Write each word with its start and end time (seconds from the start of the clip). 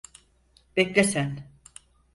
Bekle 0.77 1.03
sen. 1.03 1.49